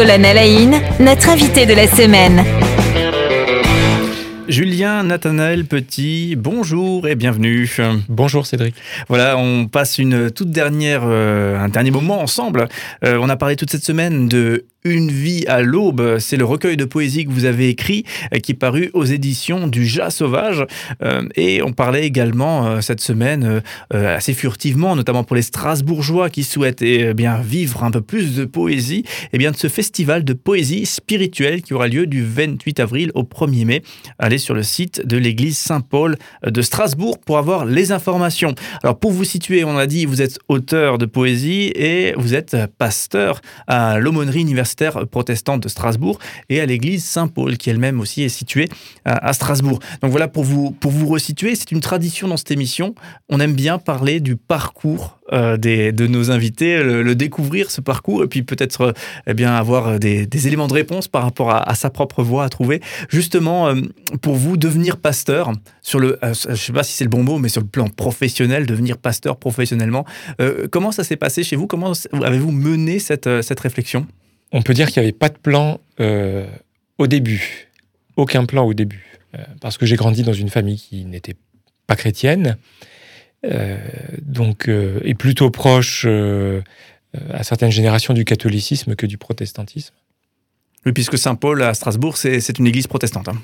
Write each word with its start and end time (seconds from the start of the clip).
Colonel 0.00 0.38
Haïn, 0.38 0.80
notre 0.98 1.28
invité 1.28 1.66
de 1.66 1.74
la 1.74 1.86
semaine. 1.86 2.42
Julien 4.80 5.02
Nathanaël 5.02 5.66
Petit, 5.66 6.36
bonjour 6.36 7.06
et 7.06 7.14
bienvenue. 7.14 7.70
Bonjour 8.08 8.46
Cédric. 8.46 8.74
Voilà, 9.08 9.36
on 9.36 9.66
passe 9.66 9.98
une 9.98 10.30
toute 10.30 10.52
dernière, 10.52 11.02
euh, 11.04 11.58
un 11.58 11.68
dernier 11.68 11.90
moment 11.90 12.22
ensemble. 12.22 12.66
Euh, 13.04 13.18
on 13.20 13.28
a 13.28 13.36
parlé 13.36 13.56
toute 13.56 13.70
cette 13.70 13.84
semaine 13.84 14.26
de 14.26 14.64
une 14.82 15.10
vie 15.10 15.44
à 15.46 15.60
l'aube, 15.60 16.16
c'est 16.20 16.38
le 16.38 16.44
recueil 16.46 16.78
de 16.78 16.86
poésie 16.86 17.26
que 17.26 17.30
vous 17.30 17.44
avez 17.44 17.68
écrit, 17.68 18.06
euh, 18.32 18.38
qui 18.38 18.52
est 18.52 18.54
paru 18.54 18.88
aux 18.94 19.04
éditions 19.04 19.66
du 19.66 19.84
Jas 19.84 20.08
Sauvage. 20.08 20.64
Et 21.36 21.62
on 21.62 21.74
parlait 21.74 22.06
également 22.06 22.80
cette 22.80 23.02
semaine, 23.02 23.62
assez 23.90 24.32
furtivement, 24.32 24.96
notamment 24.96 25.22
pour 25.22 25.36
les 25.36 25.42
Strasbourgeois 25.42 26.30
qui 26.30 26.44
souhaitent 26.44 26.80
eh 26.80 27.12
bien, 27.12 27.42
vivre 27.42 27.84
un 27.84 27.90
peu 27.90 28.00
plus 28.00 28.36
de 28.36 28.46
poésie, 28.46 29.00
et 29.00 29.28
eh 29.34 29.38
bien, 29.38 29.50
de 29.50 29.56
ce 29.56 29.68
festival 29.68 30.24
de 30.24 30.32
poésie 30.32 30.86
spirituelle 30.86 31.60
qui 31.60 31.74
aura 31.74 31.88
lieu 31.88 32.06
du 32.06 32.24
28 32.24 32.80
avril 32.80 33.12
au 33.14 33.22
1er 33.22 33.66
mai. 33.66 33.82
Allez 34.18 34.38
sur 34.38 34.54
le 34.54 34.62
site 34.70 35.06
de 35.06 35.16
l'église 35.16 35.58
Saint-Paul 35.58 36.16
de 36.46 36.62
Strasbourg 36.62 37.18
pour 37.18 37.38
avoir 37.38 37.64
les 37.64 37.92
informations. 37.92 38.54
Alors 38.82 38.98
pour 38.98 39.12
vous 39.12 39.24
situer, 39.24 39.64
on 39.64 39.76
a 39.76 39.86
dit, 39.86 40.06
vous 40.06 40.22
êtes 40.22 40.38
auteur 40.48 40.96
de 40.98 41.06
poésie 41.06 41.72
et 41.74 42.14
vous 42.16 42.34
êtes 42.34 42.56
pasteur 42.78 43.40
à 43.66 43.98
l'aumônerie 43.98 44.40
universitaire 44.40 45.06
protestante 45.08 45.62
de 45.62 45.68
Strasbourg 45.68 46.18
et 46.48 46.60
à 46.60 46.66
l'église 46.66 47.04
Saint-Paul, 47.04 47.56
qui 47.56 47.70
elle-même 47.70 48.00
aussi 48.00 48.22
est 48.22 48.28
située 48.28 48.68
à, 49.04 49.32
Strasbourg. 49.32 49.80
Donc 50.02 50.10
voilà, 50.10 50.28
pour 50.28 50.44
vous, 50.44 50.70
pour 50.70 50.90
vous 50.90 51.06
resituer, 51.06 51.54
c'est 51.54 51.72
une 51.72 51.80
tradition 51.80 52.28
dans 52.28 52.36
cette 52.36 52.50
émission. 52.50 52.94
On 53.28 53.40
aime 53.40 53.54
bien 53.54 53.78
parler 53.78 54.20
du 54.20 54.36
parcours 54.36 55.19
euh, 55.32 55.56
de 55.56 56.06
nos 56.06 56.30
invités, 56.30 56.82
le, 56.82 57.14
découvrir 57.14 57.70
ce 57.70 57.80
parcours 57.80 58.24
et 58.24 58.26
puis 58.26 58.42
peut-être 58.42 58.80
euh, 58.80 58.92
eh 59.26 59.34
bien 59.34 59.54
avoir 59.54 59.98
des, 59.98 60.46
éléments 60.46 60.68
de 60.68 60.74
réponse 60.74 61.08
par 61.08 61.22
rapport 61.22 61.50
à, 61.50 61.74
sa 61.74 61.90
propre 61.90 62.22
voie 62.22 62.44
à 62.44 62.48
trouver. 62.48 62.80
Justement, 63.08 63.68
euh, 63.68 63.74
pour 64.22 64.34
vous, 64.34 64.56
devenir 64.56 64.96
pasteur, 64.96 65.52
sur 65.82 65.98
le, 65.98 66.18
je 66.22 66.50
ne 66.50 66.54
sais 66.54 66.72
pas 66.72 66.82
si 66.82 66.94
c'est 66.94 67.04
le 67.04 67.10
bon 67.10 67.22
mot, 67.22 67.38
mais 67.38 67.48
sur 67.48 67.60
le 67.60 67.66
plan 67.66 67.88
professionnel, 67.88 68.66
devenir 68.66 68.96
pasteur 68.96 69.36
professionnellement, 69.36 70.04
comment 70.70 70.92
ça 70.92 71.04
s'est 71.04 71.16
passé 71.16 71.42
chez 71.42 71.56
vous? 71.56 71.66
Comment 71.66 71.92
avez-vous 72.12 72.52
mené 72.52 72.98
cette, 72.98 73.42
cette 73.42 73.60
réflexion? 73.60 74.06
On 74.52 74.62
peut 74.62 74.74
dire 74.74 74.90
qu'il 74.90 75.00
n'y 75.02 75.08
avait 75.08 75.16
pas 75.16 75.28
de 75.28 75.38
plan 75.38 75.80
euh, 76.00 76.46
au 76.98 77.06
début. 77.06 77.68
Aucun 78.16 78.44
plan 78.44 78.64
au 78.64 78.74
début. 78.74 79.18
Euh, 79.34 79.44
parce 79.60 79.78
que 79.78 79.86
j'ai 79.86 79.96
grandi 79.96 80.22
dans 80.22 80.32
une 80.32 80.48
famille 80.48 80.78
qui 80.78 81.04
n'était 81.04 81.36
pas 81.86 81.96
chrétienne, 81.96 82.46
euh, 82.48 82.54
donc, 83.42 84.68
et 84.68 85.14
plutôt 85.14 85.50
proche 85.50 86.06
à 86.06 87.42
certaines 87.42 87.70
générations 87.70 88.14
du 88.14 88.24
catholicisme 88.24 88.94
que 88.94 89.06
du 89.06 89.18
protestantisme. 89.18 89.94
Oui, 90.86 90.92
puisque 90.92 91.18
Saint-Paul 91.18 91.62
à 91.62 91.74
Strasbourg, 91.74 92.16
c'est 92.16 92.58
une 92.58 92.66
église 92.66 92.86
protestante. 92.86 93.28
Hein. 93.28 93.40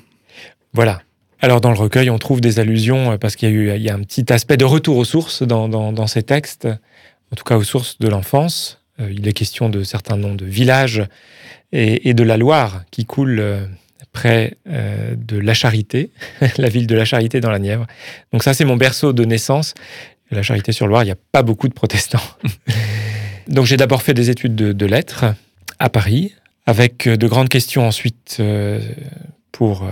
Voilà. 0.73 1.01
Alors 1.39 1.61
dans 1.61 1.71
le 1.71 1.77
recueil, 1.77 2.09
on 2.09 2.17
trouve 2.17 2.41
des 2.41 2.59
allusions, 2.59 3.17
parce 3.17 3.35
qu'il 3.35 3.49
y, 3.49 3.81
y, 3.81 3.89
a 3.89 3.93
un 3.93 4.01
petit 4.01 4.31
aspect 4.31 4.57
de 4.57 4.65
retour 4.65 4.97
aux 4.97 5.05
sources 5.05 5.43
dans, 5.43 5.67
dans 5.67 6.07
ces 6.07 6.23
textes, 6.23 6.67
en 7.31 7.35
tout 7.35 7.43
cas 7.43 7.57
aux 7.57 7.63
sources 7.63 7.99
de 7.99 8.07
l'enfance, 8.07 8.81
euh, 8.99 9.11
il 9.11 9.27
est 9.27 9.33
question 9.33 9.69
de 9.69 9.83
certains 9.83 10.17
noms 10.17 10.35
de 10.35 10.45
villages 10.45 11.03
et, 11.71 12.13
de 12.13 12.23
la 12.23 12.37
Loire 12.37 12.83
qui 12.91 13.05
coule 13.05 13.39
euh, 13.39 13.65
près 14.17 14.57
euh, 14.67 15.13
de 15.15 15.37
La 15.37 15.53
Charité, 15.53 16.09
la 16.57 16.69
ville 16.69 16.87
de 16.87 16.95
La 16.95 17.05
Charité 17.05 17.39
dans 17.39 17.51
la 17.51 17.59
Nièvre. 17.59 17.85
Donc 18.33 18.41
ça, 18.41 18.55
c'est 18.55 18.65
mon 18.65 18.75
berceau 18.75 19.13
de 19.13 19.23
naissance. 19.25 19.75
La 20.31 20.41
Charité-sur-Loire, 20.41 21.03
il 21.03 21.05
n'y 21.05 21.11
a 21.11 21.17
pas 21.31 21.43
beaucoup 21.43 21.67
de 21.67 21.73
protestants. 21.73 22.23
Donc 23.47 23.65
j'ai 23.65 23.77
d'abord 23.77 24.01
fait 24.01 24.15
des 24.15 24.31
études 24.31 24.55
de, 24.55 24.85
lettres 24.85 25.25
à 25.77 25.89
Paris, 25.89 26.33
avec 26.65 27.07
de 27.07 27.27
grandes 27.27 27.47
questions 27.47 27.87
ensuite 27.87 28.41
pour 29.53 29.87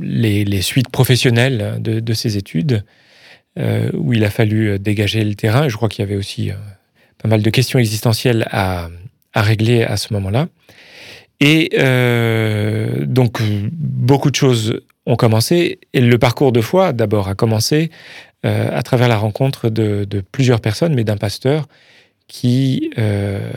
les, 0.00 0.62
suites 0.62 0.88
professionnelles 0.90 1.78
de, 1.80 2.14
ces 2.14 2.36
études, 2.36 2.84
où 3.58 4.12
il 4.12 4.22
a 4.22 4.30
fallu 4.30 4.78
dégager 4.78 5.24
le 5.24 5.34
terrain. 5.34 5.68
Je 5.68 5.74
crois 5.74 5.88
qu'il 5.88 6.04
y 6.04 6.06
avait 6.06 6.14
aussi 6.14 6.52
pas 7.20 7.28
mal 7.28 7.42
de 7.42 7.50
questions 7.50 7.80
existentielles 7.80 8.46
à, 8.52 8.88
régler 9.34 9.82
à 9.82 9.96
ce 9.96 10.12
moment-là. 10.12 10.46
Et 11.40 11.70
euh, 11.78 13.04
donc, 13.04 13.40
beaucoup 13.72 14.30
de 14.30 14.36
choses 14.36 14.80
ont 15.06 15.16
commencé. 15.16 15.80
Et 15.92 16.00
le 16.00 16.18
parcours 16.18 16.52
de 16.52 16.60
foi, 16.60 16.92
d'abord, 16.92 17.28
a 17.28 17.34
commencé 17.34 17.90
euh, 18.44 18.76
à 18.76 18.82
travers 18.82 19.08
la 19.08 19.16
rencontre 19.16 19.68
de, 19.68 20.06
plusieurs 20.32 20.60
personnes, 20.60 20.94
mais 20.94 21.04
d'un 21.04 21.16
pasteur 21.16 21.66
qui 22.28 22.90
euh, 22.96 23.50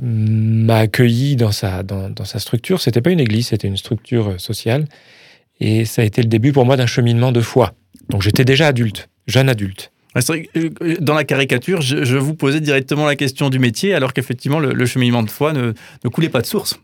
m'a 0.00 0.78
accueilli 0.78 1.36
dans 1.36 1.52
sa, 1.52 1.82
dans, 1.82 2.08
dans 2.08 2.24
sa 2.24 2.38
structure. 2.38 2.80
C'était 2.80 3.02
pas 3.02 3.10
une 3.10 3.20
église, 3.20 3.48
c'était 3.48 3.68
une 3.68 3.76
structure 3.76 4.40
sociale. 4.40 4.86
Et 5.60 5.84
ça 5.84 6.02
a 6.02 6.04
été 6.04 6.22
le 6.22 6.28
début 6.28 6.52
pour 6.52 6.64
moi 6.64 6.76
d'un 6.76 6.86
cheminement 6.86 7.32
de 7.32 7.40
foi. 7.40 7.74
Donc, 8.08 8.22
j'étais 8.22 8.44
déjà 8.44 8.68
adulte, 8.68 9.08
jeune 9.26 9.48
adulte. 9.48 9.90
Euh, 10.16 10.96
dans 11.00 11.14
la 11.14 11.24
caricature, 11.24 11.80
je, 11.80 12.16
vous 12.16 12.34
posais 12.34 12.60
directement 12.60 13.06
la 13.06 13.16
question 13.16 13.50
du 13.50 13.58
métier, 13.58 13.94
alors 13.94 14.12
qu'effectivement, 14.12 14.58
le, 14.58 14.86
cheminement 14.86 15.22
de 15.22 15.30
foi 15.30 15.52
ne, 15.52 15.72
coulait 16.10 16.28
pas 16.28 16.40
de 16.40 16.46
source. 16.46 16.80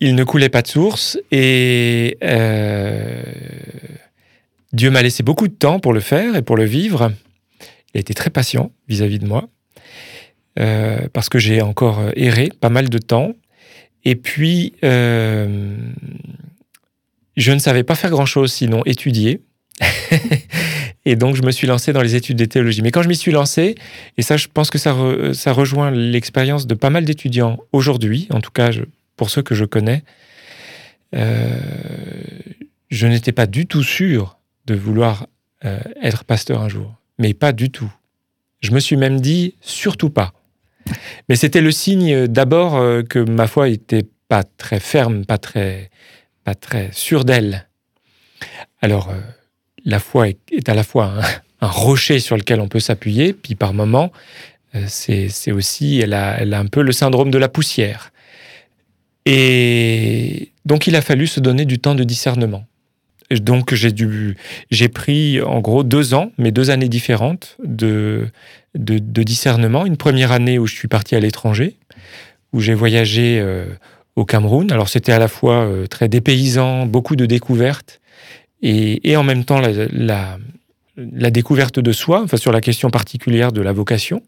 Il 0.00 0.14
ne 0.14 0.24
coulait 0.24 0.48
pas 0.48 0.62
de 0.62 0.68
source 0.68 1.18
et 1.32 2.16
euh, 2.22 3.22
Dieu 4.72 4.90
m'a 4.90 5.02
laissé 5.02 5.24
beaucoup 5.24 5.48
de 5.48 5.54
temps 5.54 5.80
pour 5.80 5.92
le 5.92 6.00
faire 6.00 6.36
et 6.36 6.42
pour 6.42 6.56
le 6.56 6.64
vivre. 6.64 7.10
Il 7.92 7.98
a 7.98 8.00
été 8.00 8.14
très 8.14 8.30
patient 8.30 8.70
vis-à-vis 8.88 9.18
de 9.18 9.26
moi 9.26 9.48
euh, 10.60 11.08
parce 11.12 11.28
que 11.28 11.40
j'ai 11.40 11.62
encore 11.62 12.00
erré 12.14 12.52
pas 12.60 12.70
mal 12.70 12.88
de 12.88 12.98
temps. 12.98 13.32
Et 14.04 14.14
puis, 14.14 14.74
je 14.82 15.74
ne 17.52 17.58
savais 17.58 17.82
pas 17.82 17.96
faire 17.96 18.10
grand-chose 18.10 18.52
sinon 18.52 18.82
étudier. 18.86 19.40
Et 21.08 21.16
donc, 21.16 21.36
je 21.36 21.42
me 21.42 21.50
suis 21.50 21.66
lancé 21.66 21.94
dans 21.94 22.02
les 22.02 22.16
études 22.16 22.36
de 22.36 22.44
théologie. 22.44 22.82
Mais 22.82 22.90
quand 22.90 23.00
je 23.00 23.08
m'y 23.08 23.16
suis 23.16 23.32
lancé, 23.32 23.76
et 24.18 24.22
ça, 24.22 24.36
je 24.36 24.46
pense 24.52 24.70
que 24.70 24.76
ça, 24.76 24.94
ça 25.32 25.52
rejoint 25.52 25.90
l'expérience 25.90 26.66
de 26.66 26.74
pas 26.74 26.90
mal 26.90 27.06
d'étudiants 27.06 27.60
aujourd'hui, 27.72 28.28
en 28.30 28.42
tout 28.42 28.50
cas 28.50 28.72
pour 29.16 29.30
ceux 29.30 29.40
que 29.40 29.54
je 29.54 29.64
connais, 29.64 30.04
euh, 31.14 31.58
je 32.90 33.06
n'étais 33.06 33.32
pas 33.32 33.46
du 33.46 33.66
tout 33.66 33.82
sûr 33.82 34.38
de 34.66 34.74
vouloir 34.74 35.28
euh, 35.64 35.78
être 36.02 36.24
pasteur 36.24 36.60
un 36.60 36.68
jour. 36.68 36.94
Mais 37.18 37.32
pas 37.32 37.52
du 37.52 37.70
tout. 37.70 37.90
Je 38.60 38.72
me 38.72 38.78
suis 38.78 38.98
même 38.98 39.18
dit, 39.18 39.54
surtout 39.62 40.10
pas. 40.10 40.34
Mais 41.30 41.36
c'était 41.36 41.62
le 41.62 41.70
signe 41.70 42.26
d'abord 42.26 42.76
euh, 42.76 43.02
que 43.02 43.18
ma 43.18 43.46
foi 43.46 43.70
était 43.70 44.04
pas 44.28 44.44
très 44.44 44.78
ferme, 44.78 45.24
pas 45.24 45.38
très, 45.38 45.88
pas 46.44 46.54
très 46.54 46.90
sûre 46.92 47.24
d'elle. 47.24 47.66
Alors, 48.82 49.10
la 49.84 49.98
foi 49.98 50.28
est, 50.28 50.68
à 50.68 50.74
la 50.74 50.82
fois 50.82 51.12
un, 51.60 51.66
rocher 51.66 52.18
sur 52.18 52.36
lequel 52.36 52.60
on 52.60 52.68
peut 52.68 52.80
s'appuyer, 52.80 53.32
puis 53.32 53.54
par 53.54 53.74
moments, 53.74 54.12
euh, 54.74 54.84
c'est 54.88 55.52
aussi, 55.52 56.00
elle 56.00 56.14
a, 56.14 56.38
un 56.40 56.66
peu 56.66 56.82
le 56.82 56.92
syndrome 56.92 57.30
de 57.30 57.38
la 57.38 57.48
poussière. 57.48 58.12
Et 59.26 60.52
donc, 60.64 60.86
il 60.86 60.96
a 60.96 61.02
fallu 61.02 61.26
se 61.26 61.40
donner 61.40 61.64
du 61.64 61.78
temps 61.78 61.94
de 61.94 62.04
discernement. 62.04 62.64
donc, 63.30 63.74
j'ai 63.74 64.88
pris 64.88 65.42
en 65.42 65.60
gros 65.60 65.82
deux 65.82 66.14
ans, 66.14 66.32
mais 66.38 66.50
deux 66.50 66.70
années 66.70 66.88
différentes 66.88 67.56
de, 67.62 68.28
de, 68.74 69.22
discernement. 69.22 69.84
Une 69.84 69.96
première 69.98 70.32
année 70.32 70.58
où 70.58 70.66
je 70.66 70.74
suis 70.74 70.88
parti 70.88 71.14
à 71.14 71.20
l'étranger, 71.20 71.76
où 72.52 72.60
j'ai 72.60 72.74
voyagé 72.74 73.38
euh, 73.40 73.66
au 74.16 74.24
Cameroun. 74.24 74.70
Alors, 74.72 74.88
c'était 74.88 75.12
à 75.12 75.18
la 75.18 75.28
fois 75.28 75.64
euh, 75.64 75.86
très 75.86 76.08
dépaysant, 76.08 76.86
beaucoup 76.86 77.16
de 77.16 77.26
découvertes, 77.26 78.00
et, 78.62 79.16
en 79.16 79.22
même 79.22 79.44
temps 79.44 79.60
la, 79.60 80.38
découverte 81.30 81.78
de 81.78 81.92
soi, 81.92 82.22
enfin 82.22 82.36
sur 82.36 82.52
la 82.52 82.60
question 82.60 82.90
particulière 82.90 83.52
de 83.52 83.60
la 83.60 83.72
vocation, 83.72 84.22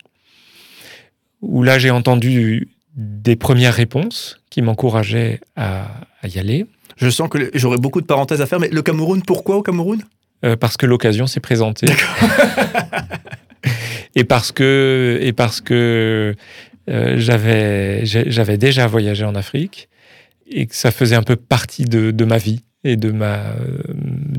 où 1.42 1.62
là 1.62 1.78
j'ai 1.78 1.90
entendu 1.90 2.68
des 2.94 3.36
premières 3.36 3.74
réponses 3.74 4.40
qui 4.50 4.62
m'encourageaient 4.62 5.40
à, 5.56 5.88
y 6.24 6.38
aller. 6.38 6.66
Je 6.96 7.08
sens 7.08 7.28
que 7.28 7.50
j'aurais 7.54 7.78
beaucoup 7.78 8.00
de 8.00 8.06
parenthèses 8.06 8.40
à 8.40 8.46
faire, 8.46 8.60
mais 8.60 8.68
le 8.68 8.82
Cameroun, 8.82 9.22
pourquoi 9.22 9.56
au 9.56 9.62
Cameroun? 9.62 10.02
Euh, 10.44 10.56
Parce 10.56 10.76
que 10.76 10.86
l'occasion 10.86 11.26
s'est 11.26 11.40
présentée. 11.40 11.86
et 14.14 14.24
parce 14.24 14.52
que, 14.52 15.18
et 15.22 15.32
parce 15.32 15.60
que 15.60 16.34
euh, 16.88 17.14
j'avais, 17.18 18.04
j'avais 18.04 18.58
déjà 18.58 18.86
voyagé 18.86 19.24
en 19.24 19.34
Afrique 19.34 19.88
et 20.50 20.66
que 20.66 20.74
ça 20.74 20.90
faisait 20.90 21.16
un 21.16 21.22
peu 21.22 21.36
partie 21.36 21.84
de 21.84 22.24
ma 22.24 22.38
vie 22.38 22.62
et 22.84 22.96
de 22.96 23.10
ma, 23.10 23.54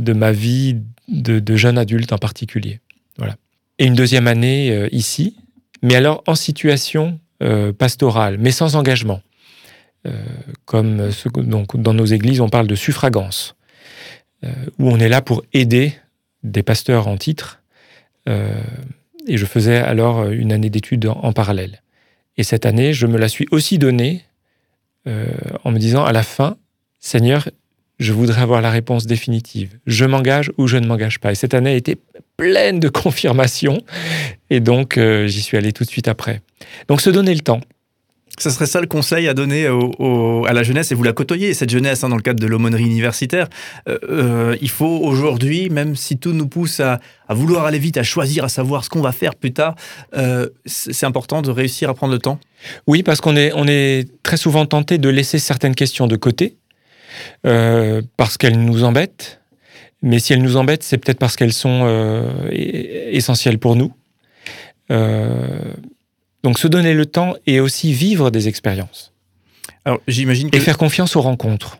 de 0.01 0.13
ma 0.13 0.31
vie 0.31 0.77
de, 1.07 1.55
jeune 1.55 1.77
adulte 1.77 2.13
en 2.13 2.17
particulier. 2.17 2.79
Voilà. 3.17 3.35
Et 3.79 3.85
une 3.85 3.95
deuxième 3.95 4.27
année 4.27 4.71
euh, 4.71 4.87
ici, 4.91 5.35
mais 5.81 5.95
alors 5.95 6.23
en 6.27 6.35
situation 6.35 7.19
euh, 7.41 7.73
pastorale, 7.73 8.37
mais 8.39 8.51
sans 8.51 8.75
engagement. 8.75 9.21
Euh, 10.07 10.23
comme 10.65 11.09
donc, 11.35 11.79
dans 11.79 11.93
nos 11.93 12.05
églises, 12.05 12.41
on 12.41 12.49
parle 12.49 12.67
de 12.67 12.75
suffragance, 12.75 13.55
où 14.79 14.89
on 14.89 14.97
est 14.97 15.09
là 15.09 15.21
pour 15.21 15.43
aider 15.53 15.93
des 16.41 16.63
pasteurs 16.63 17.07
en 17.07 17.17
titre. 17.17 17.61
et 18.25 19.37
je 19.37 19.45
faisais 19.45 19.77
alors 19.77 20.27
une 20.29 20.51
année 20.51 20.71
d'études 20.71 21.05
en 21.05 21.31
parallèle. 21.31 21.83
Et 22.37 22.43
cette 22.43 22.65
année, 22.65 22.91
je 22.91 23.05
me 23.05 23.19
la 23.19 23.29
suis 23.29 23.45
aussi 23.51 23.77
donnée 23.77 24.23
en 25.05 25.69
me 25.71 25.77
disant 25.77 26.03
à 26.03 26.11
la 26.11 26.23
fin, 26.23 26.57
Seigneur, 26.99 27.49
je 28.01 28.13
voudrais 28.13 28.41
avoir 28.41 28.61
la 28.61 28.71
réponse 28.71 29.05
définitive. 29.05 29.77
Je 29.85 30.05
m'engage 30.05 30.51
ou 30.57 30.65
je 30.65 30.77
ne 30.77 30.87
m'engage 30.87 31.19
pas. 31.19 31.31
Et 31.31 31.35
cette 31.35 31.53
année 31.53 31.69
a 31.69 31.75
été 31.75 31.97
pleine 32.35 32.79
de 32.79 32.89
confirmations. 32.89 33.81
Et 34.49 34.59
donc, 34.59 34.97
euh, 34.97 35.27
j'y 35.27 35.41
suis 35.41 35.55
allé 35.55 35.71
tout 35.71 35.83
de 35.83 35.89
suite 35.89 36.07
après. 36.07 36.41
Donc, 36.87 36.99
se 36.99 37.11
donner 37.11 37.33
le 37.35 37.41
temps. 37.41 37.61
Ce 38.39 38.49
serait 38.49 38.65
ça 38.65 38.81
le 38.81 38.87
conseil 38.87 39.27
à 39.27 39.35
donner 39.35 39.67
à 39.67 40.53
la 40.53 40.63
jeunesse, 40.63 40.91
et 40.91 40.95
vous 40.95 41.03
la 41.03 41.13
côtoyez, 41.13 41.53
cette 41.53 41.69
jeunesse, 41.69 42.03
hein, 42.03 42.09
dans 42.09 42.15
le 42.15 42.23
cadre 42.23 42.39
de 42.39 42.47
l'aumônerie 42.47 42.85
universitaire. 42.85 43.47
Euh, 43.87 43.99
euh, 44.09 44.57
il 44.61 44.69
faut 44.69 44.99
aujourd'hui, 45.03 45.69
même 45.69 45.95
si 45.95 46.17
tout 46.17 46.31
nous 46.31 46.47
pousse 46.47 46.79
à, 46.79 46.99
vouloir 47.29 47.65
aller 47.65 47.77
vite, 47.77 47.97
à 47.97 48.03
choisir, 48.03 48.45
à 48.45 48.49
savoir 48.49 48.83
ce 48.83 48.89
qu'on 48.89 49.01
va 49.01 49.11
faire 49.11 49.35
plus 49.35 49.53
tard, 49.53 49.75
c'est 50.65 51.05
important 51.05 51.41
de 51.41 51.51
réussir 51.51 51.89
à 51.89 51.93
prendre 51.93 52.13
le 52.13 52.19
temps 52.19 52.39
Oui, 52.87 53.03
parce 53.03 53.21
qu'on 53.21 53.35
est, 53.35 53.51
on 53.53 53.67
est 53.67 54.09
très 54.23 54.37
souvent 54.37 54.65
tenté 54.65 54.97
de 54.97 55.09
laisser 55.09 55.37
certaines 55.37 55.75
questions 55.75 56.07
de 56.07 56.15
côté 56.15 56.55
euh, 57.45 58.01
parce 58.17 58.37
qu'elles 58.37 58.59
nous 58.59 58.83
embêtent. 58.83 59.41
Mais 60.01 60.19
si 60.19 60.33
elles 60.33 60.41
nous 60.41 60.57
embêtent, 60.57 60.83
c'est 60.83 60.97
peut-être 60.97 61.19
parce 61.19 61.35
qu'elles 61.35 61.53
sont 61.53 61.81
euh, 61.83 62.49
essentielles 62.51 63.59
pour 63.59 63.75
nous. 63.75 63.93
Euh, 64.91 65.73
donc 66.43 66.57
se 66.57 66.67
donner 66.67 66.93
le 66.93 67.05
temps 67.05 67.35
et 67.45 67.59
aussi 67.59 67.93
vivre 67.93 68.31
des 68.31 68.47
expériences. 68.47 69.13
Alors, 69.85 69.99
j'imagine 70.07 70.49
Et 70.53 70.59
faire 70.59 70.77
confiance 70.77 71.15
aux 71.15 71.21
rencontres. 71.21 71.77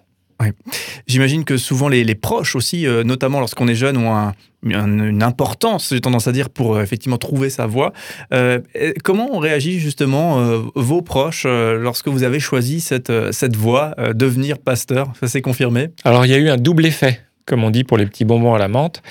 J'imagine 1.06 1.44
que 1.44 1.58
souvent 1.58 1.88
les, 1.88 2.16
proches 2.16 2.56
aussi, 2.56 2.88
euh, 2.88 3.04
notamment 3.04 3.40
lorsqu'on 3.40 3.68
est 3.68 3.76
jeune, 3.76 3.98
ont 3.98 4.34
une 4.64 5.24
importance, 5.24 5.90
j'ai 5.92 6.02
tendance 6.02 6.28
à 6.28 6.32
dire, 6.32 6.50
pour 6.50 6.76
euh, 6.76 6.84
effectivement 6.84 7.18
trouver 7.18 7.50
sa 7.50 7.66
voie. 7.66 7.94
Euh, 8.34 8.60
comment 9.04 9.34
ont 9.36 9.40
réagi 9.40 9.80
justement 9.80 10.62
vos 10.76 11.02
proches 11.02 11.46
lorsque 11.46 12.08
vous 12.08 12.24
avez 12.24 12.40
choisi 12.40 12.80
cette, 12.80 13.12
cette 13.32 13.56
voie, 13.56 13.96
devenir 14.14 14.60
pasteur? 14.60 15.14
Ça 15.20 15.28
s'est 15.28 15.42
confirmé? 15.42 15.90
Alors 16.04 16.26
il 16.26 16.32
y 16.32 16.36
a 16.36 16.38
eu 16.38 16.50
un 16.50 16.58
double 16.58 16.86
effet, 16.86 17.20
comme 17.46 17.64
on 17.64 17.72
dit 17.72 17.84
pour 17.84 17.98
les 17.98 18.06
petits 18.06 18.26
bonbons 18.26 18.54
à 18.54 18.60
la 18.60 18.68
menthe. 18.68 19.02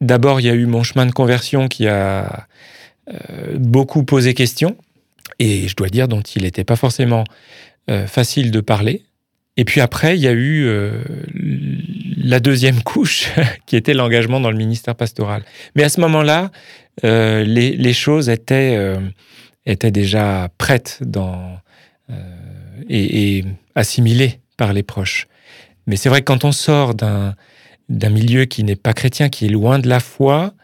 D'abord, 0.00 0.40
il 0.40 0.46
y 0.46 0.50
a 0.50 0.54
eu 0.54 0.66
mon 0.66 0.82
chemin 0.82 1.06
de 1.06 1.12
conversion 1.12 1.68
qui 1.68 1.86
a 1.86 2.46
beaucoup 3.56 4.04
posé 4.04 4.34
question, 4.34 4.76
et 5.38 5.66
je 5.68 5.74
dois 5.74 5.88
dire 5.88 6.08
dont 6.08 6.20
il 6.20 6.42
n'était 6.42 6.64
pas 6.64 6.76
forcément 6.76 7.24
facile 8.06 8.50
de 8.50 8.60
parler. 8.60 9.04
Et 9.56 9.64
puis 9.64 9.80
après, 9.80 10.16
il 10.16 10.22
y 10.22 10.28
a 10.28 10.32
eu 10.32 10.64
euh, 10.64 11.02
la 12.22 12.40
deuxième 12.40 12.82
couche, 12.82 13.28
qui 13.66 13.76
était 13.76 13.94
l'engagement 13.94 14.40
dans 14.40 14.50
le 14.50 14.56
ministère 14.56 14.94
pastoral. 14.94 15.44
Mais 15.74 15.82
à 15.82 15.88
ce 15.88 16.00
moment-là, 16.00 16.50
euh, 17.04 17.44
les, 17.44 17.92
choses 17.92 18.28
étaient, 18.28 18.74
euh, 18.76 19.00
étaient 19.66 19.90
déjà 19.90 20.48
prêtes 20.58 20.98
dans, 21.00 21.58
et, 22.88 23.44
assimilées 23.74 24.40
par 24.56 24.72
les 24.72 24.82
proches. 24.82 25.26
Mais 25.86 25.96
c'est 25.96 26.08
vrai 26.08 26.20
que 26.20 26.26
quand 26.26 26.44
on 26.44 26.52
sort 26.52 26.94
d'un, 26.94 27.34
milieu 27.88 28.44
qui 28.44 28.64
n'est 28.64 28.76
pas 28.76 28.92
chrétien, 28.92 29.28
qui 29.28 29.46
est 29.46 29.50
loin 29.50 29.78
de 29.78 29.88
la 29.88 30.00
foi, 30.00 30.54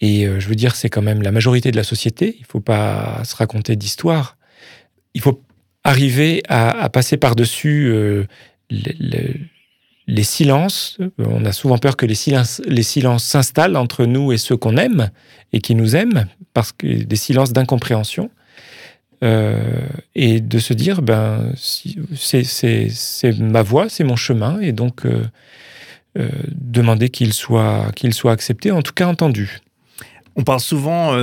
et 0.00 0.26
je 0.38 0.48
veux 0.48 0.54
dire, 0.54 0.74
c'est 0.74 0.88
quand 0.88 1.02
même 1.02 1.22
la 1.22 1.32
majorité 1.32 1.70
de 1.70 1.76
la 1.76 1.84
société, 1.84 2.34
il 2.38 2.42
ne 2.42 2.46
faut 2.46 2.60
pas 2.60 3.22
se 3.24 3.36
raconter 3.36 3.76
d'histoire. 3.76 4.36
Il 5.14 5.20
faut 5.20 5.42
arriver 5.84 6.42
à, 6.48 6.88
passer 6.88 7.18
par-dessus 7.18 7.88
euh, 7.92 8.24
les, 10.06 10.22
silences. 10.22 10.98
On 11.18 11.44
a 11.44 11.52
souvent 11.52 11.78
peur 11.78 11.96
que 11.96 12.06
les 12.06 12.14
silences, 12.14 12.60
les 12.66 12.82
silences 12.82 13.24
s'installent 13.24 13.76
entre 13.76 14.04
nous 14.06 14.32
et 14.32 14.38
ceux 14.38 14.56
qu'on 14.56 14.76
aime 14.76 15.10
et 15.52 15.60
qui 15.60 15.74
nous 15.74 15.96
aiment, 15.96 16.26
parce 16.52 16.72
que 16.72 17.04
des 17.04 17.16
silences 17.16 17.52
d'incompréhension. 17.52 18.30
Euh, 19.22 19.86
et 20.14 20.40
de 20.40 20.58
se 20.58 20.74
dire, 20.74 21.00
ben, 21.00 21.52
c'est 21.56 23.38
ma 23.38 23.62
voix, 23.62 23.88
c'est 23.88 24.04
mon 24.04 24.16
chemin, 24.16 24.60
et 24.60 24.72
donc 24.72 25.06
euh, 25.06 25.24
demander 26.50 27.08
qu'il 27.08 27.32
soit, 27.32 27.90
qu'il 27.94 28.12
soit 28.12 28.32
accepté, 28.32 28.70
en 28.70 28.82
tout 28.82 28.92
cas 28.92 29.06
entendu. 29.06 29.60
On 30.36 30.42
parle 30.42 30.60
souvent 30.60 31.16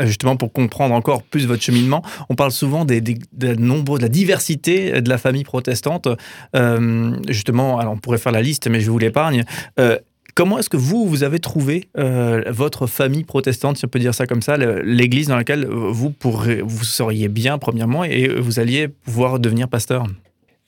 justement 0.00 0.36
pour 0.36 0.52
comprendre 0.52 0.94
encore 0.94 1.22
plus 1.22 1.46
votre 1.46 1.62
cheminement, 1.62 2.02
on 2.28 2.34
parle 2.34 2.50
souvent 2.50 2.84
des, 2.84 3.00
de, 3.00 3.54
nombreux, 3.54 3.98
de 3.98 4.04
la 4.04 4.08
diversité 4.08 5.00
de 5.00 5.08
la 5.08 5.18
famille 5.18 5.44
protestante. 5.44 6.08
Euh, 6.56 7.16
justement, 7.28 7.78
on 7.78 7.96
pourrait 7.96 8.18
faire 8.18 8.32
la 8.32 8.42
liste, 8.42 8.68
mais 8.68 8.80
je 8.80 8.90
vous 8.90 8.98
l'épargne. 8.98 9.44
Euh, 9.78 9.98
comment 10.34 10.58
est-ce 10.58 10.68
que 10.68 10.76
vous, 10.76 11.06
vous 11.06 11.22
avez 11.22 11.38
trouvé 11.38 11.88
euh, 11.96 12.42
votre 12.48 12.86
famille 12.86 13.24
protestante, 13.24 13.76
si 13.76 13.84
on 13.84 13.88
peut 13.88 14.00
dire 14.00 14.14
ça 14.14 14.26
comme 14.26 14.42
ça, 14.42 14.56
l'église 14.56 15.28
dans 15.28 15.36
laquelle 15.36 15.66
vous, 15.66 16.10
pourrez, 16.10 16.60
vous 16.62 16.84
seriez 16.84 17.28
bien, 17.28 17.58
premièrement, 17.58 18.04
et 18.04 18.28
vous 18.28 18.58
alliez 18.58 18.88
pouvoir 18.88 19.38
devenir 19.38 19.68
pasteur? 19.68 20.06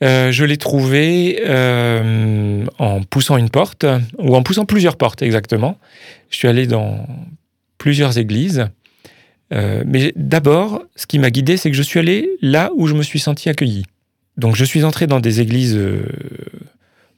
Je 0.02 0.44
l'ai 0.44 0.58
trouvé 0.58 1.42
en 2.78 3.00
poussant 3.08 3.38
une 3.38 3.50
porte, 3.50 3.86
ou 4.18 4.36
en 4.36 4.42
poussant 4.42 4.66
plusieurs 4.66 4.96
portes 4.96 5.22
exactement. 5.22 5.78
Je 6.30 6.36
suis 6.36 6.48
allé 6.48 6.66
dans 6.66 7.06
plusieurs 7.78 8.18
églises 8.18 8.68
euh, 9.52 9.84
mais 9.86 10.12
d'abord, 10.16 10.82
ce 10.96 11.06
qui 11.06 11.18
m'a 11.18 11.30
guidé, 11.30 11.56
c'est 11.56 11.70
que 11.70 11.76
je 11.76 11.82
suis 11.82 12.00
allé 12.00 12.28
là 12.40 12.70
où 12.76 12.86
je 12.86 12.94
me 12.94 13.02
suis 13.02 13.20
senti 13.20 13.48
accueilli. 13.48 13.84
Donc 14.36 14.56
je 14.56 14.64
suis 14.64 14.84
entré 14.84 15.06
dans 15.06 15.20
des 15.20 15.40
églises 15.40 15.76
euh, 15.76 16.04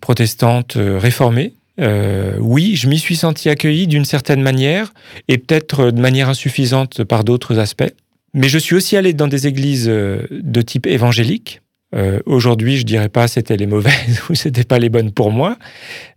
protestantes 0.01 0.77
euh, 0.77 0.99
réformées. 0.99 1.55
oui, 2.41 2.77
je 2.77 2.89
m'y 2.89 2.99
suis 2.99 3.17
senti 3.17 3.49
accueilli 3.49 3.87
d'une 3.87 4.05
certaine 4.05 4.43
manière, 4.43 4.93
et 5.29 5.39
peut-être 5.39 5.91
de 5.91 6.01
manière 6.01 6.29
insuffisante 6.29 7.05
par 7.05 7.25
d'autres 7.25 7.59
aspects. 7.59 7.93
Mais 8.35 8.49
je 8.49 8.59
suis 8.59 8.75
aussi 8.75 8.97
allé 8.97 9.13
dans 9.15 9.29
des 9.29 9.47
églises 9.47 9.87
de 9.87 10.63
type 10.63 10.87
évangélique. 10.87 11.63
Aujourd'hui, 12.27 12.79
je 12.79 12.83
dirais 12.83 13.09
pas 13.09 13.29
c'était 13.29 13.57
les 13.57 13.69
mauvaises 13.69 14.21
ou 14.29 14.35
c'était 14.35 14.65
pas 14.65 14.81
les 14.81 14.89
bonnes 14.89 15.13
pour 15.13 15.31
moi. 15.31 15.57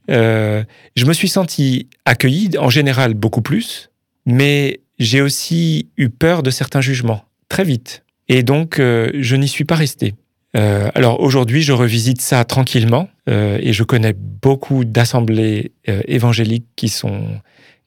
je 0.10 1.06
me 1.06 1.14
suis 1.14 1.30
senti 1.30 1.88
accueilli 2.06 2.58
en 2.58 2.72
général 2.72 3.14
beaucoup 3.14 3.44
plus, 3.44 3.92
mais 4.26 4.80
j'ai 5.02 5.22
aussi 5.22 5.90
eu 5.98 6.10
peur 6.10 6.44
de 6.44 6.52
certains 6.52 6.80
jugements, 6.80 7.26
très 7.50 7.64
vite. 7.64 8.04
Et 8.30 8.44
donc, 8.44 8.80
euh, 8.80 9.12
je 9.16 9.36
n'y 9.36 9.48
suis 9.48 9.66
pas 9.66 9.76
resté. 9.76 10.14
Euh, 10.56 10.90
alors 10.94 11.22
aujourd'hui, 11.22 11.64
je 11.64 11.74
revisite 11.74 12.22
ça 12.22 12.46
tranquillement 12.46 13.10
euh, 13.28 13.58
et 13.62 13.74
je 13.74 13.84
connais 13.84 14.14
beaucoup 14.14 14.86
d'assemblées 14.86 15.72
évangéliques 15.86 16.68
qui 16.76 16.88
sont 16.88 17.24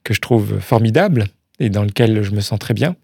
que 0.03 0.13
je 0.13 0.19
trouve 0.19 0.59
formidables 0.59 1.25
et 1.59 1.69
dans 1.69 1.83
lesquelles 1.83 2.21
je 2.21 2.31
me 2.31 2.41
sens 2.41 2.59
très 2.59 2.73
bien. 2.73 2.97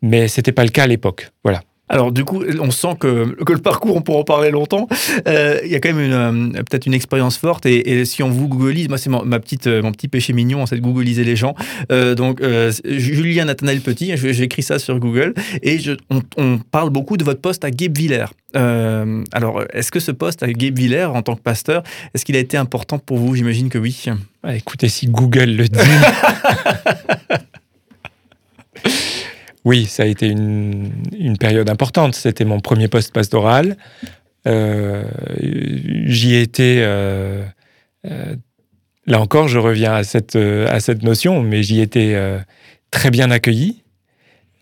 Mais 0.00 0.26
c'était 0.26 0.52
pas 0.52 0.64
le 0.64 0.70
cas 0.70 0.84
à 0.84 0.86
l'époque. 0.86 1.30
Voilà. 1.44 1.62
Alors 1.88 2.12
du 2.12 2.24
coup, 2.24 2.42
on 2.60 2.70
sent 2.70 2.96
que, 2.98 3.34
que 3.44 3.52
le 3.52 3.58
parcours, 3.58 3.94
on 3.96 4.00
pourra 4.00 4.20
en 4.20 4.24
parler 4.24 4.50
longtemps. 4.50 4.88
Euh, 5.28 5.60
il 5.64 5.70
y 5.70 5.74
a 5.74 5.80
quand 5.80 5.92
même 5.92 6.12
euh, 6.56 6.62
peut-être 6.62 6.86
une 6.86 6.94
expérience 6.94 7.36
forte. 7.36 7.66
Et, 7.66 8.04
si 8.06 8.22
on 8.22 8.30
vous 8.30 8.48
googleise, 8.48 8.88
moi 8.88 8.96
c'est 8.96 9.10
ma 9.10 9.38
petite, 9.38 9.66
euh, 9.66 9.82
mon 9.82 9.92
petit 9.92 10.08
péché 10.08 10.32
mignon, 10.32 10.64
c'est 10.66 10.76
de 10.76 10.80
googliser 10.80 11.24
les 11.24 11.36
gens. 11.36 11.54
donc 11.90 12.42
Julien 12.84 13.44
Nathanaël 13.44 13.80
Petit, 13.80 14.16
j'écris 14.16 14.62
ça 14.62 14.78
sur 14.78 14.98
Google. 14.98 15.34
Et 15.62 15.78
on, 16.38 16.58
parle 16.58 16.90
beaucoup 16.90 17.16
de 17.16 17.24
votre 17.24 17.40
poste 17.40 17.64
à 17.64 17.70
Guebwiller. 17.70 18.26
alors, 18.54 19.62
est-ce 19.72 19.90
que 19.90 20.00
ce 20.00 20.10
poste 20.10 20.42
à 20.42 20.50
Guebwiller, 20.50 21.04
en 21.04 21.22
tant 21.22 21.36
que 21.36 21.42
pasteur, 21.42 21.82
est-ce 22.14 22.24
qu'il 22.24 22.36
a 22.36 22.40
été 22.40 22.56
important 22.56 22.98
pour 22.98 23.18
vous? 23.18 23.34
J'imagine 23.34 23.68
que 23.68 23.78
oui. 23.78 24.06
Ah, 24.42 24.56
écoutez, 24.56 24.88
si 24.88 25.06
Google 25.06 25.50
le 25.50 25.68
dit... 25.68 25.78
Oui, 29.64 29.86
ça 29.86 30.02
a 30.02 30.06
été 30.06 30.28
une, 30.28 31.36
période 31.40 31.70
importante. 31.70 32.14
C'était 32.14 32.44
mon 32.44 32.60
premier 32.60 32.88
poste 32.88 33.12
pastoral. 33.12 33.76
Euh, 34.46 35.04
j'y 36.06 36.34
étais. 36.34 36.80
Euh, 36.80 37.42
euh, 38.06 38.36
là 39.06 39.20
encore, 39.20 39.48
je 39.48 39.58
reviens 39.58 39.94
à 39.94 40.04
cette, 40.04 40.36
à 40.36 40.80
cette 40.80 41.02
notion, 41.02 41.42
mais 41.42 41.62
j'y 41.62 41.80
étais 41.80 42.14
très 42.90 43.10
bien 43.10 43.30
accueilli. 43.30 43.82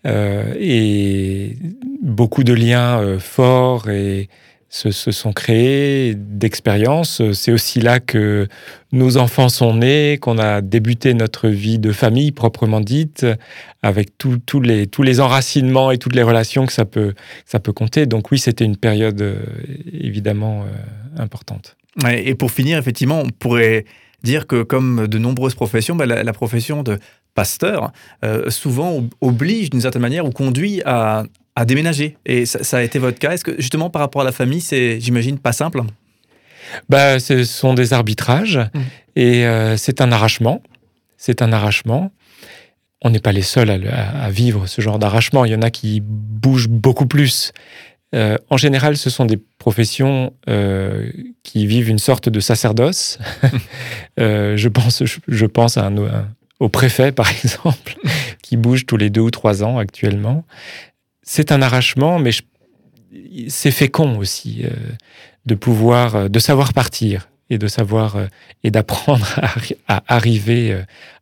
et 0.05 1.57
beaucoup 2.01 2.43
de 2.43 2.53
liens 2.53 3.19
forts 3.19 3.89
et 3.89 4.29
se, 4.73 5.11
sont 5.11 5.33
créés 5.33 6.15
d'expériences. 6.15 7.21
C'est 7.33 7.51
aussi 7.51 7.79
là 7.79 7.99
que 7.99 8.47
nos 8.91 9.17
enfants 9.17 9.49
sont 9.49 9.75
nés, 9.75 10.17
qu'on 10.19 10.39
a 10.39 10.61
débuté 10.61 11.13
notre 11.13 11.47
vie 11.47 11.77
de 11.77 11.91
famille 11.91 12.31
proprement 12.31 12.81
dite, 12.81 13.25
avec 13.83 14.17
tous 14.17 14.61
les, 14.61 15.19
enracinements 15.19 15.91
et 15.91 15.99
toutes 15.99 16.15
les 16.15 16.23
relations 16.23 16.65
que 16.65 16.73
ça 16.73 16.85
peut, 16.85 17.13
ça 17.45 17.59
peut 17.59 17.73
compter. 17.73 18.07
Donc 18.07 18.31
oui, 18.31 18.39
c'était 18.39 18.65
une 18.65 18.77
période 18.77 19.21
euh, 19.21 19.35
évidemment 19.91 20.63
euh, 20.63 21.21
importante. 21.21 21.75
et 22.09 22.33
pour 22.33 22.51
finir, 22.51 22.79
effectivement, 22.79 23.21
on 23.21 23.29
pourrait 23.29 23.85
dire 24.23 24.47
que 24.47 24.63
comme 24.63 25.07
de 25.07 25.17
nombreuses 25.19 25.53
professions, 25.53 25.95
bah, 25.95 26.05
la, 26.07 26.33
profession 26.33 26.81
de 26.81 26.97
pasteur 27.35 27.91
euh, 28.23 28.49
souvent 28.49 29.03
oblige 29.21 29.69
d'une 29.69 29.81
certaine 29.81 30.01
manière 30.01 30.25
ou 30.25 30.31
conduit 30.31 30.81
à, 30.85 31.25
à 31.55 31.65
déménager. 31.65 32.17
Et 32.25 32.45
ça, 32.45 32.77
a 32.77 32.81
été 32.81 32.99
votre 32.99 33.19
cas. 33.19 33.31
Est-ce 33.31 33.43
que 33.43 33.55
justement 33.59 33.89
par 33.89 34.01
rapport 34.01 34.21
à 34.21 34.25
la 34.25 34.31
famille, 34.31 34.61
c'est, 34.61 34.99
j'imagine, 34.99 35.37
pas 35.37 35.53
simple? 35.53 35.81
Bah, 36.89 37.19
Ce 37.19 37.43
sont 37.43 37.73
des 37.73 37.93
arbitrages 37.93 38.57
mmh. 38.57 38.79
et 39.15 39.45
euh, 39.45 39.77
c'est 39.77 40.01
un 40.01 40.11
arrachement. 40.11 40.61
C'est 41.17 41.41
un 41.41 41.51
arrachement. 41.51 42.11
On 43.01 43.09
n'est 43.09 43.19
pas 43.19 43.33
les 43.33 43.41
seuls 43.41 43.69
à, 43.69 44.29
vivre 44.29 44.65
ce 44.65 44.81
genre 44.81 44.97
d'arrachement. 44.97 45.43
Il 45.45 45.51
y 45.51 45.55
en 45.55 45.61
a 45.61 45.69
qui 45.69 46.01
bougent 46.01 46.69
beaucoup 46.69 47.05
plus 47.05 47.51
en 48.51 48.57
général, 48.57 48.95
ce 48.95 49.09
sont 49.09 49.25
des 49.25 49.39
professions 49.57 50.33
qui 51.41 51.65
vivent 51.65 51.89
une 51.89 51.97
sorte 51.97 52.29
de 52.29 52.39
sacerdoce. 52.39 53.17
je, 54.17 54.67
pense, 54.67 55.03
je, 55.27 55.45
pense 55.47 55.77
à 55.77 55.87
un, 55.87 56.27
au 56.63 56.69
préfet, 56.69 57.11
par 57.11 57.29
exemple, 57.43 57.97
qui 58.41 58.57
bouge 58.57 58.85
tous 58.85 58.97
les 58.97 59.09
deux 59.09 59.21
ou 59.21 59.31
trois 59.31 59.63
ans 59.63 59.77
actuellement. 59.77 60.45
C'est 61.23 61.51
un 61.51 61.61
arrachement, 61.61 62.19
mais 62.19 62.31
c'est 63.47 63.71
fécond 63.71 64.17
aussi 64.17 64.65
de 65.45 65.55
pouvoir, 65.55 66.29
de 66.29 66.39
savoir 66.39 66.73
partir 66.73 67.29
et 67.49 67.57
de 67.57 67.67
savoir 67.67 68.17
et 68.63 68.71
d'apprendre 68.71 69.39
à, 69.87 70.03
arriver 70.07 70.77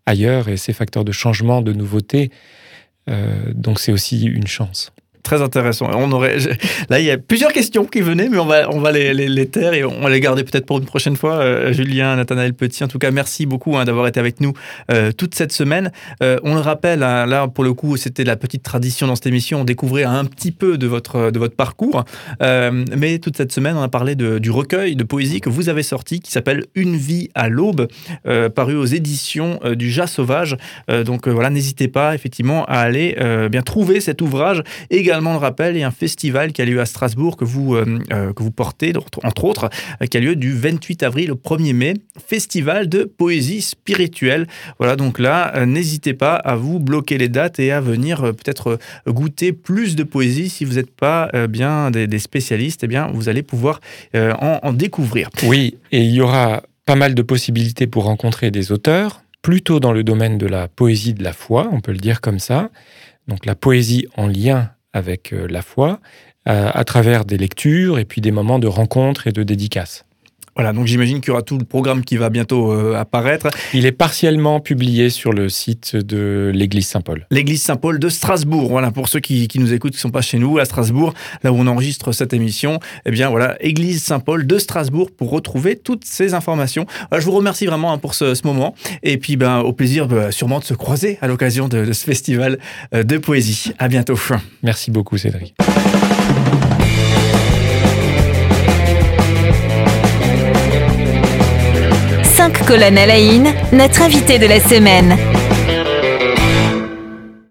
ailleurs 0.05 0.49
et 0.49 0.57
ces 0.57 0.73
facteurs 0.73 1.05
de 1.05 1.11
changement, 1.11 1.61
de 1.61 1.73
nouveauté. 1.73 2.31
donc 3.53 3.79
c'est 3.79 3.91
aussi 3.91 4.25
une 4.25 4.47
chance. 4.47 4.91
Très 5.23 5.41
intéressant. 5.41 5.89
On 5.93 6.11
aurait, 6.11 6.37
là, 6.89 6.99
il 6.99 7.05
y 7.05 7.11
a 7.11 7.17
plusieurs 7.17 7.53
questions 7.53 7.85
qui 7.85 8.01
venaient, 8.01 8.27
mais 8.29 8.39
on 8.39 8.45
va, 8.45 8.69
on 8.71 8.79
va 8.79 8.91
les, 8.91 9.13
les, 9.13 9.45
taire 9.45 9.73
et 9.73 9.83
on 9.83 10.01
va 10.01 10.09
les 10.09 10.19
garder 10.19 10.43
peut-être 10.43 10.65
pour 10.65 10.79
une 10.79 10.85
prochaine 10.85 11.15
fois. 11.15 11.35
Euh, 11.35 11.73
Julien, 11.73 12.15
Nathanaël 12.15 12.53
Petit, 12.53 12.83
en 12.83 12.87
tout 12.87 12.97
cas, 12.97 13.11
merci 13.11 13.45
beaucoup 13.45 13.77
hein, 13.77 13.85
d'avoir 13.85 14.07
été 14.07 14.19
avec 14.19 14.41
nous 14.41 14.53
euh, 14.91 15.11
toute 15.11 15.35
cette 15.35 15.51
semaine. 15.51 15.91
Euh, 16.23 16.39
on 16.43 16.55
le 16.55 16.61
rappelle, 16.61 17.03
hein, 17.03 17.25
là, 17.27 17.47
pour 17.47 17.63
le 17.63 17.73
coup, 17.73 17.97
c'était 17.97 18.23
la 18.23 18.35
petite 18.35 18.63
tradition 18.63 19.05
dans 19.05 19.15
cette 19.15 19.27
émission. 19.27 19.61
On 19.61 19.63
découvrait 19.63 20.03
un 20.03 20.25
petit 20.25 20.51
peu 20.51 20.77
de 20.77 20.87
votre, 20.87 21.29
de 21.29 21.39
votre 21.39 21.55
parcours. 21.55 22.03
mais 22.39 23.19
toute 23.19 23.37
cette 23.37 23.51
semaine, 23.51 23.77
on 23.77 23.83
a 23.83 23.89
parlé 23.89 24.15
du 24.15 24.51
recueil 24.51 24.95
de 24.95 25.03
poésie 25.03 25.41
que 25.41 25.49
vous 25.49 25.69
avez 25.69 25.83
sorti 25.83 26.19
qui 26.19 26.31
s'appelle 26.31 26.65
Une 26.75 26.95
vie 26.95 27.29
à 27.35 27.49
l'aube, 27.49 27.87
paru 28.55 28.75
aux 28.75 28.85
éditions 28.85 29.59
du 29.73 29.91
Jas 29.91 30.07
Sauvage. 30.07 30.57
donc 31.05 31.27
voilà, 31.27 31.49
n'hésitez 31.49 31.87
pas 31.87 32.15
effectivement 32.15 32.65
à 32.65 32.77
aller 32.79 33.17
bien 33.49 33.61
trouver 33.61 34.01
cet 34.01 34.21
ouvrage. 34.21 34.63
Également 35.11 35.33
le 35.33 35.39
rappel, 35.39 35.75
il 35.75 35.79
y 35.79 35.83
a 35.83 35.87
un 35.87 35.91
festival 35.91 36.53
qui 36.53 36.61
a 36.61 36.65
lieu 36.65 36.79
à 36.79 36.85
Strasbourg 36.85 37.35
que 37.35 37.43
vous, 37.43 37.75
euh, 37.75 37.99
euh, 38.13 38.31
que 38.31 38.43
vous 38.43 38.51
portez, 38.51 38.93
entre 39.23 39.43
autres, 39.43 39.69
euh, 40.01 40.05
qui 40.05 40.15
a 40.15 40.21
lieu 40.21 40.37
du 40.37 40.53
28 40.53 41.03
avril 41.03 41.33
au 41.33 41.35
1er 41.35 41.73
mai, 41.73 41.95
festival 42.25 42.87
de 42.87 43.03
poésie 43.03 43.61
spirituelle. 43.61 44.47
Voilà, 44.79 44.95
donc 44.95 45.19
là, 45.19 45.65
n'hésitez 45.65 46.13
pas 46.13 46.35
à 46.35 46.55
vous 46.55 46.79
bloquer 46.79 47.17
les 47.17 47.27
dates 47.27 47.59
et 47.59 47.73
à 47.73 47.81
venir 47.81 48.21
peut-être 48.21 48.79
goûter 49.05 49.51
plus 49.51 49.97
de 49.97 50.03
poésie. 50.03 50.47
Si 50.47 50.63
vous 50.63 50.75
n'êtes 50.75 50.91
pas 50.91 51.29
bien 51.49 51.91
des, 51.91 52.19
spécialistes, 52.19 52.85
eh 52.85 52.87
bien, 52.87 53.09
vous 53.13 53.27
allez 53.27 53.43
pouvoir 53.43 53.81
en, 54.13 54.59
en 54.63 54.71
découvrir. 54.71 55.29
Oui, 55.43 55.75
et 55.91 56.01
il 56.01 56.11
y 56.11 56.21
aura 56.21 56.63
pas 56.85 56.95
mal 56.95 57.15
de 57.15 57.21
possibilités 57.21 57.85
pour 57.85 58.05
rencontrer 58.05 58.49
des 58.49 58.71
auteurs, 58.71 59.23
plutôt 59.41 59.81
dans 59.81 59.91
le 59.91 60.03
domaine 60.03 60.37
de 60.37 60.47
la 60.47 60.69
poésie 60.69 61.13
de 61.13 61.23
la 61.23 61.33
foi, 61.33 61.67
on 61.71 61.81
peut 61.81 61.91
le 61.91 61.97
dire 61.97 62.21
comme 62.21 62.39
ça. 62.39 62.69
Donc 63.27 63.45
la 63.45 63.55
poésie 63.55 64.07
en 64.15 64.27
lien 64.27 64.71
avec 64.93 65.33
euh, 65.33 65.47
la 65.49 65.61
foi, 65.61 65.99
euh, 66.47 66.69
à 66.73 66.83
travers 66.83 67.25
des 67.25 67.37
lectures 67.37 67.99
et 67.99 68.05
puis 68.05 68.21
des 68.21 68.31
moments 68.31 68.59
de 68.59 68.67
rencontres 68.67 69.27
et 69.27 69.31
de 69.31 69.43
dédicaces. 69.43 70.05
Voilà, 70.55 70.73
donc 70.73 70.85
j'imagine 70.85 71.21
qu'il 71.21 71.29
y 71.29 71.31
aura 71.31 71.43
tout 71.43 71.57
le 71.57 71.63
programme 71.63 72.03
qui 72.03 72.17
va 72.17 72.29
bientôt 72.29 72.71
euh, 72.71 72.95
apparaître. 72.95 73.47
Il 73.73 73.85
est 73.85 73.93
partiellement 73.93 74.59
publié 74.59 75.09
sur 75.09 75.31
le 75.31 75.47
site 75.47 75.95
de 75.95 76.51
l'église 76.53 76.87
Saint-Paul. 76.87 77.25
L'église 77.31 77.61
Saint-Paul 77.61 77.99
de 77.99 78.09
Strasbourg. 78.09 78.69
Voilà, 78.69 78.91
pour 78.91 79.07
ceux 79.07 79.21
qui, 79.21 79.47
nous 79.55 79.73
écoutent, 79.73 79.93
qui 79.93 79.97
ne 79.97 80.01
sont 80.01 80.09
pas 80.09 80.21
chez 80.21 80.39
nous, 80.39 80.59
à 80.59 80.65
Strasbourg, 80.65 81.13
là 81.43 81.53
où 81.53 81.55
on 81.55 81.67
enregistre 81.67 82.11
cette 82.11 82.33
émission, 82.33 82.79
eh 83.05 83.11
bien 83.11 83.29
voilà, 83.29 83.55
église 83.61 84.03
Saint-Paul 84.03 84.45
de 84.45 84.57
Strasbourg 84.57 85.09
pour 85.11 85.29
retrouver 85.29 85.77
toutes 85.77 86.03
ces 86.03 86.33
informations. 86.33 86.85
je 87.13 87.23
vous 87.23 87.31
remercie 87.31 87.65
vraiment 87.65 87.93
hein, 87.93 87.97
pour 87.97 88.13
ce, 88.13 88.45
moment. 88.45 88.75
Et 89.03 89.17
puis, 89.17 89.37
ben, 89.37 89.59
au 89.59 89.71
plaisir 89.71 90.07
bah, 90.07 90.31
sûrement 90.31 90.59
de 90.59 90.65
se 90.65 90.73
croiser 90.73 91.17
à 91.21 91.27
l'occasion 91.27 91.67
de, 91.67 91.85
de 91.85 91.93
ce 91.93 92.03
festival 92.03 92.59
euh, 92.93 93.03
de 93.03 93.17
poésie. 93.17 93.71
À 93.77 93.87
bientôt. 93.87 94.17
Merci 94.63 94.91
beaucoup, 94.91 95.17
Cédric. 95.17 95.55
Colonel 102.67 103.09
Aïn, 103.09 103.53
notre 103.71 104.01
invité 104.01 104.39
de 104.39 104.47
la 104.47 104.59
semaine. 104.59 105.17